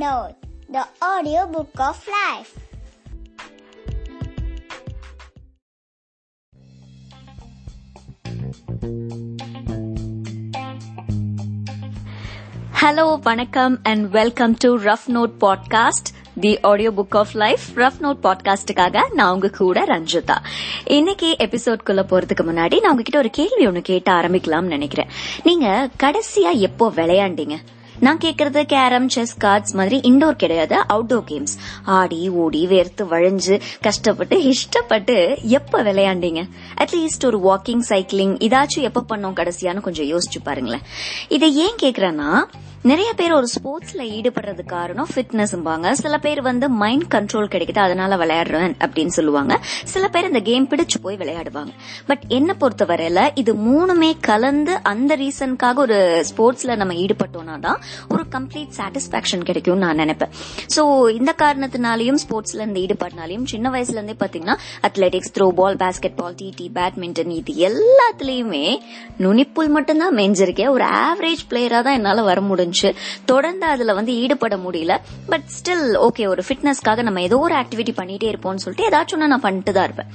[0.00, 0.34] Note,
[0.72, 2.52] the audiobook of life.
[12.80, 15.90] Hello வணக்கம் and welcome to rough note podcast
[16.40, 20.36] the audio book of life rough note பாட்காஸ்டுக்காக நான் உங்க கூட ரஞ்சிதா.
[20.84, 25.08] இன்னைக்கு எபிசோட்குள்ள போறதுக்கு முன்னாடி நான் உங்ககிட்ட ஒரு கேள்வி ஒன்னு கேட்டு ஆரம்பிக்கலாம்னு நினைக்கிறேன்.
[25.42, 27.58] நீங்க கடைசியா எப்போ விளையாண்டீங்க?
[28.00, 34.42] நான் கேக்குறது கேரம் செஸ் கார்ட்ஸ் மாதிரி இண்டோர் கிடையாது அவுட்டோர் கேம்ஸ் ஆடி ஓடி வேர்த்து வழிஞ்சு கஷ்டப்பட்டு
[34.42, 36.48] இஷ்டப்பட்டு எப்ப விளையாண்டீங்க?
[36.80, 40.80] அட்லீஸ்ட் ஒரு வாக்கிங் சைக்கிளிங் இதாச்சும் எப்ப பண்ணோம் கடைசியான்னு கொஞ்சம் யோசிச்சு பாருங்களேன்.
[41.28, 42.44] இதை ஏன் கேக்குறேன்னா
[42.88, 48.74] நிறைய பேர் ஒரு ஸ்போர்ட்ஸ்ல ஈடுபடுறது காரணம் ஃபிட்னஸ்ம்பாங்க சில பேர் வந்து மைண்ட் கண்ட்ரோல் கிடைக்குது அதனால விளையாடுறேன்
[48.84, 49.54] அப்படின்னு சொல்லுவாங்க.
[49.92, 51.72] சில பேர் இந்த கேம் பிடிச்சு போய் விளையாடுவாங்க.
[52.10, 55.98] பட் என்ன பொறுத்தவரையில இது மூணுமே கலந்து அந்த ரீசனுக்காக ஒரு
[56.30, 57.80] ஸ்போர்ட்ஸ்ல நம்ம ஈடுபட்டோம்னா தான்
[58.14, 60.34] ஒரு கம்ப்ளீட் சாட்டிஸ்பாக்சன் கிடைக்கும் நான் நினைப்பேன்.
[60.76, 60.84] சோ
[61.18, 64.58] இந்த காரணத்தினாலையும் ஸ்போர்ட்ஸ்ல இந்த ஈடுபாடுனாலையும் சின்ன வயசுல இருந்தே பாத்தீங்கன்னா
[64.90, 65.80] athletics throwball
[66.20, 68.64] basketball TT badminton இது எல்லாத்துலயுமே
[69.24, 72.72] நுனிப்புள் மட்டும்தான் மெஞ்சிருக்கேன் ஒரு ஆவரேஜ் பிளேயரா தான் என்னால வர முடிஞ்சு
[73.24, 74.96] தொடர்ந்து அதுல வந்து ஈடுபட முடியல.
[75.28, 79.40] பட் ஸ்டில் ஓகே ஒரு ஃபிட்னஸ்க்காக நம்ம ஏதோ ஒரு ஆக்டிவிட்டி பண்ணிட்டே இருப்போம்னு சொல்லிட்டு ஏதாச்சும் ஒன்று நான்
[79.40, 80.06] பண்ணிட்டு தான் இருப்பேன்.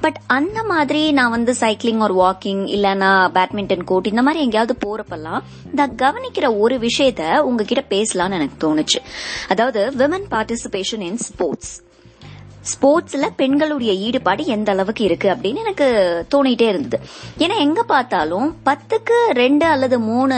[0.00, 5.40] பட் அந்த மாதிரி நான் வந்து சைக்கிளிங் ஒரு வாக்கிங் இல்லனா பேட்மிண்டன் கோர்ட் இந்த மாதிரி எங்கேயாவது போறப்பெல்லாம்
[5.64, 9.00] இந்த கவனிக்கிற ஒரு விஷயத்த உங்ககிட்ட பேசலாம்னு எனக்கு தோணுச்சு.
[9.48, 11.82] அதாவது விமன் பார்ட்டிசிபேஷன் இன் ஸ்போர்ட்ஸ்
[12.72, 15.86] ஸ்போர்ட்ஸ்ல பெண்களுடைய ஈடுபாடு எந்த அளவுக்கு இருக்கு அப்படின்னு எனக்கு
[16.34, 16.98] தோணிட்டே இருந்தது.
[17.44, 20.36] ஏன்னா எங்க பார்த்தாலும் பத்துக்கு ரெண்டு அல்லது மூணு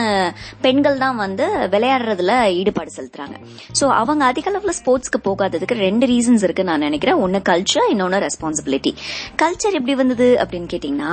[0.66, 3.36] பெண்கள் தான் வந்து விளையாடுறதுல ஈடுபாடு செலுத்துறாங்க.
[3.80, 7.20] சோ அவங்க அதிக அளவுல ஸ்போர்ட்ஸ்க்கு போகாததுக்கு ரெண்டு ரீசன்ஸ் இருக்கு நான் நினைக்கிறேன்.
[7.26, 8.94] ஒன்னு கல்ச்சர் இன்னொன்னு ரெஸ்பான்சிபிலிட்டி
[9.42, 11.12] கல்ச்சர் எப்படி வந்தது அப்படின்னு கேட்டீங்கன்னா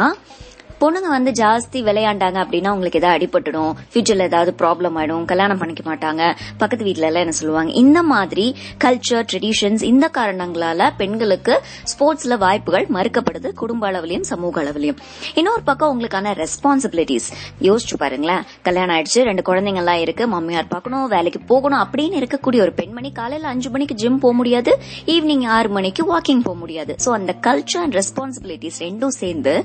[0.81, 6.23] பொண்ணுங்க வந்து ஜாஸ்தி விளையாண்டாங்க அப்படின்னா உங்களுக்கு ஏதாவது அடிபட்டுடும் ஃபியூச்சர்ல ஏதாவது ப்ராப்ளம் ஆயிடும் கல்யாணம் பண்ணிக்க மாட்டாங்க
[6.61, 7.71] பக்கத்து வீட்ல எல்லாம் என்ன சொல்லுவாங்க?
[7.83, 8.45] இந்த மாதிரி
[8.83, 11.53] கல்ச்சர் ட்ரெடிஷன்ஸ் இந்த காரணங்களால பெண்களுக்கு
[11.91, 14.99] ஸ்போர்ட்ஸ்ல வாய்ப்புகள் மறுக்கப்படுது குடும்ப அளவிலையும் சமூக அளவிலையும்.
[15.41, 17.29] இன்னொரு பக்கம் உங்களுக்கான ரெஸ்பான்சிபிலிட்டிஸ்
[17.67, 18.43] யோசிச்சு பாருங்களேன்.
[18.67, 23.51] கல்யாணம் ஆயிடுச்சு ரெண்டு குழந்தைங்க எல்லாம் இருக்கு மம்மியார் பார்க்கணும் வேலைக்கு போகணும் அப்படின்னு இருக்கக்கூடிய ஒரு பெண்மணி காலையில
[23.53, 24.73] அஞ்சு மணிக்கு ஜிம் போக முடியாது
[25.15, 26.95] ஈவினிங் ஆறு மணிக்கு வாக்கிங் போக முடியாது.
[27.05, 29.55] சோ அந்த கல்ச்சர் அண்ட் ரெஸ்பான்சிபிலிட்டிஸ் ரெண்டும் சேர்ந்து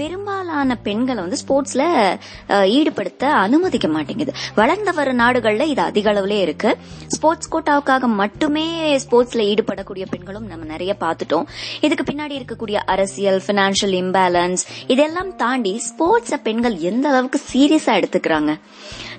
[0.00, 1.84] பெரும்பாலான ஆன பெண்களை வந்து ஸ்போர்ட்ஸ்ல
[2.76, 4.32] ஈடுபடுத்த அனுமதிக்க மாட்டேங்குது.
[4.60, 6.70] வளர்ந்த வர நாடுகள்ல இது அதிக அளவுல இருக்கு.
[7.16, 8.66] ஸ்போர்ட்ஸ் கோட்டாவுக்காக மட்டுமே
[9.04, 11.48] ஸ்போர்ட்ஸ்ல ஈடுபடக்கூடிய பெண்களும் நம்ம நிறைய பார்த்துட்டோம்.
[11.86, 18.52] இதுக்கு பின்னாடி இருக்கக்கூடிய அரசியல் பினான்சியல் இம்பேலன்ஸ் இதெல்லாம் தாண்டி ஸ்போர்ட்ஸ பெண்கள் எந்த அளவுக்கு சீரியஸா எடுத்துக்கிறாங்க?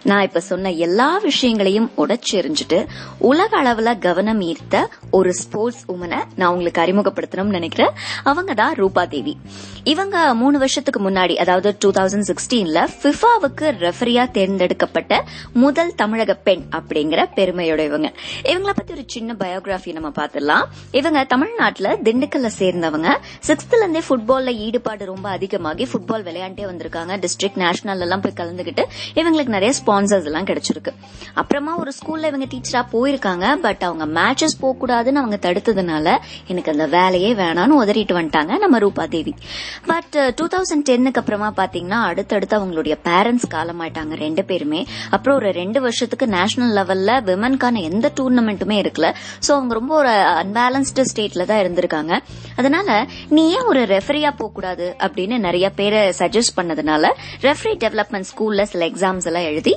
[0.07, 2.77] நான் இப்ப சொன்ன எல்லா விஷயங்களையும் உடச்செறிஞ்சிட்டு
[3.19, 7.93] உலக அளவுல கவனம் ஈர்த்த ஒரு ஸ்போர்ட்ஸ் உமனை நான் உங்களுக்கு அறிமுகப்படுத்தணும்னு நினைக்கிறேன்.
[8.23, 9.37] அவங்க தான் ரூபா தேவி.
[9.83, 15.23] இவங்க மூணு வருஷத்துக்கு முன்னாடி அதாவது டூ தௌசண்ட் சிக்ஸ்டீன்ல பிஃபாவுக்கு ரெஃபரியா தேர்ந்தெடுக்கப்பட்ட
[15.53, 18.11] முதல் தமிழக பெண் அப்படிங்கிற பெருமையோட இவங்க
[18.43, 23.17] இவங்கள பத்தி ஒரு சின்ன பயோகிராஃபி நம்ம பாத்திரலாம் இவங்க தமிழ்நாட்டுல திண்டுக்கல்ல சேர்ந்தவங்க.
[23.47, 27.23] சிக்ஸ்த்ல இருந்தே ஃபுட்பால்ல ஈடுபாடு ரொம்ப அதிகமாகி ஃபுட்பால் விளையாண்டே வந்திருக்காங்க.
[27.23, 28.83] டிஸ்ட்ரிக்ட் நேஷனல் எல்லாம் போய் கலந்துகிட்டு
[29.15, 30.91] இவங்களுக்கு நிறைய ஸ்பான்சர்ஸ் எல்லாம் கிடைச்சிருக்கு.
[31.33, 36.85] அப்புறமா ஒரு ஸ்கூல்ல இவங்க டீச்சரா போயிருக்காங்க பட் அவங்க மேட்சஸ் போக கூடாதுன்னு அவங்க தடுத்ததுனால எனக்கு அந்த
[36.85, 39.33] வேலையே வேணாம்னு உதறிட்டு வந்துட்டாங்க நம்ம ரூபா தேவி.
[39.85, 44.85] பட் டூ தௌசண்ட் டென்னுக்கு அப்புறமா பாத்தீங்கன்னா அடுத்தடுத்து அவங்களுடைய பேரண்ட்ஸ் காலமாயிட்டாங்க ரெண்டு பேருமே.
[45.09, 49.09] அப்புறம் ஒரு ரெண்டு வருஷத்துக்கு நேஷனல் லெவல்ல விமன்கான எந்த டூர்னமெண்ட்டுமே இருக்கல.
[49.47, 50.13] சோ அவங்க ரொம்ப ஒரு
[50.43, 52.13] அன்பேலன்ஸ்டு ஸ்டேட்ல தான் இருந்திருக்காங்க.
[52.55, 57.05] அதனால நீ ஏன் ஒரு ரெஃபரியா போக கூடாது அப்படின்னு நிறைய பேரை சஜஸ்ட் பண்ணதுனால
[57.41, 59.73] ரெஃபரி டெவலப்மெண்ட் ஸ்கூல்ல சில எக்ஸாம்ஸ் எல்லாம் எழுதி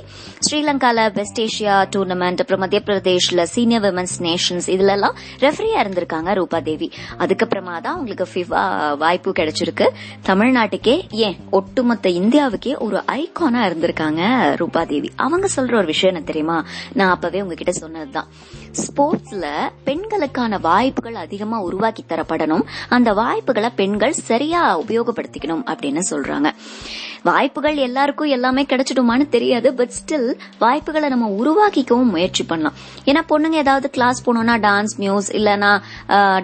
[0.51, 6.59] ஸ்ரீலங்கால வெஸ்ட் ஏஷியா டூர்னமெண்ட் அப்புறம் மத்திய பிரதேஷ்ல சீனியர் விமன்ஸ் நேஷன்ஸ் இதுல எல்லாம் ரெஃபரியா இருந்திருக்காங்க ரூபா
[6.59, 6.93] தேவி.
[7.19, 9.89] அதுக்கப்புறமா தான் உங்களுக்கு ஃபிஃபா வாய்ப்பு கிடைச்சிருக்கு.
[10.27, 15.11] தமிழ்நாட்டுக்கே ஏன் ஒட்டுமொத்த இந்தியாவுக்கே ஒரு ஐகானா இருந்திருக்காங்க ரூபா தேவி?
[15.17, 16.65] அவங்க சொல்ற ஒரு விஷயம் என்ன தெரியுமா?
[16.93, 18.27] நான் அப்பவே உங்ககிட்ட சொன்னதுதான்.
[18.73, 19.47] ஸ்போர்ட்ஸ்ல
[19.85, 22.65] பெண்களுக்கான வாய்ப்புகள் அதிகமா உருவாக்கி தரப்படணும்.
[22.89, 26.51] அந்த வாய்ப்புகளை பெண்கள் சரியா உபயோகப்படுத்திக்கணும் அப்படின்னு சொல்றாங்க.
[27.29, 30.29] வாய்ப்புகள் எல்லாருக்கும் எல்லாமே கிடைச்சிடுமான்னு தெரியாது பட் ஸ்டில்
[30.59, 32.77] வாய்ப்புகளை நம்ம உருவாக்கிக்கவும் முயற்சி பண்ணலாம்.
[33.11, 35.73] ஏன்னா பொண்ணுங்க ஏதாவது கிளாஸ் போனோம்னா டான்ஸ் மியூஸ் இல்லனா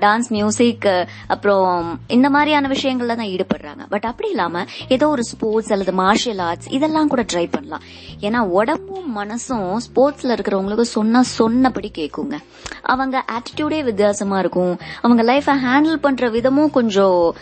[0.05, 0.87] டான்ஸ் மியூசிக்
[1.35, 3.83] அப்புறம் இந்த மாதிரியான விஷயங்கள்ல தான் ஈடுபடுறாங்க.
[3.95, 4.65] பட் அப்படி இல்லாம
[4.97, 7.85] ஏதோ ஒரு ஸ்போர்ட்ஸ் அல்லது மார்ஷியல் ஆர்ட்ஸ் இதெல்லாம் கூட ட்ரை பண்ணலாம்.
[8.21, 12.37] ஏன்னா உடம்பும் மனசும் ஸ்போர்ட்ஸ்ல இருக்கிறவங்களுக்கு சொன்னா சொன்னபடி கேட்குங்க
[12.93, 14.75] அவங்க ஆட்டிடியூடே வித்தியாசமா இருக்கும்.
[15.01, 17.35] அவங்க லைஃப ஹேண்டில் பண்ற விதமும் கொஞ்சம்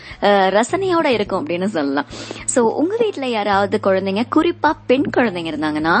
[0.57, 2.07] ரசனையோட இருக்கும் அப்படின்னு சொல்லலாம்.
[2.55, 5.95] சோ உங்க வீட்டுல யாராவது குழந்தைங்க குறிப்பா பெண் குழந்தைங்க இருந்தாங்கன்னா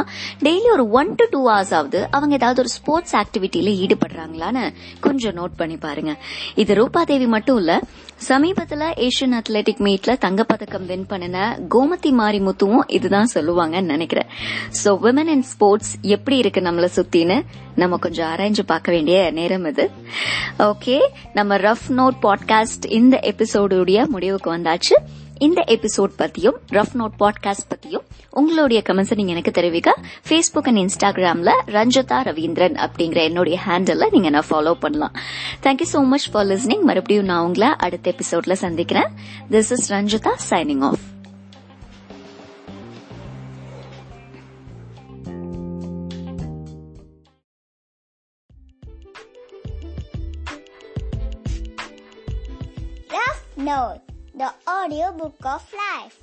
[0.45, 4.63] டெய்லி ஒரு ஒன் டு டூ ஹவர்ஸ் ஆகுது அவங்க ஏதாவது ஒரு ஸ்போர்ட்ஸ் ஆக்டிவிட்டியில ஈடுபடுறாங்களான்னு
[4.99, 6.15] கொஞ்சம் நோட் பண்ணி பாருங்க.
[6.55, 7.81] இது ரூபா தேவி மட்டும் இல்ல
[8.27, 11.37] சமீபத்துல ஏசியன் அத்லெட்டிக் மீட்ல தங்கப்பதக்கம் வின் பண்ணின
[11.69, 14.29] கோமதி மாரிமுத்துவும் இதுதான் சொல்லுவாங்கன்னு நினைக்கிறேன்.
[14.83, 17.43] சோ விமன் இன் ஸ்போர்ட்ஸ் எப்படி இருக்கு நம்மள சுத்தின்னு
[17.75, 19.91] நம்ம கொஞ்சம் ஆராய்ஞ்சு பார்க்க வேண்டிய நேரம் இது.
[20.59, 20.99] ஓகே
[21.33, 24.95] நம்ம ரஃப் நோட் பாட்காஸ்ட் இந்த எபிசோடுடைய முடிவுக்கு வந்தாச்சு.
[25.37, 29.95] இந்த எபிசோட் பத்தியும் ரஃப் நோட் பாட்காஸ்ட் பத்தியும் உங்களுடைய கமெண்ட்ஸ் நீங்க எனக்கு தெரிவிக்க
[30.29, 35.13] ஃபேஸ்புக் அண்ட் இன்ஸ்டாகிராம்ல ரஞ்சிதா ரவீந்திரன் அப்படிங்கிற என்னுடைய ஹேண்டில் நீங்க நான் ஃபாலோ பண்ணலாம்.
[35.63, 39.07] Thank you so much for listening மறுபடியும் நான் உங்களை அடுத்த எபிசோட்ல சந்திக்கிறேன்.
[39.51, 40.99] This is Ranjitha signing off
[53.57, 54.01] Note
[54.33, 56.19] the audiobook of life.